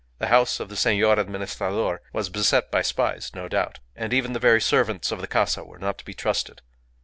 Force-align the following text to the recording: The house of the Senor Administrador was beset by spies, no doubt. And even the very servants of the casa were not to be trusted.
The 0.17 0.29
house 0.29 0.59
of 0.59 0.69
the 0.69 0.75
Senor 0.75 1.19
Administrador 1.19 2.01
was 2.11 2.29
beset 2.31 2.71
by 2.71 2.81
spies, 2.81 3.29
no 3.35 3.47
doubt. 3.47 3.81
And 3.95 4.15
even 4.15 4.33
the 4.33 4.39
very 4.39 4.59
servants 4.59 5.11
of 5.11 5.21
the 5.21 5.27
casa 5.27 5.63
were 5.63 5.77
not 5.77 5.99
to 5.99 6.05
be 6.05 6.15
trusted. 6.15 6.63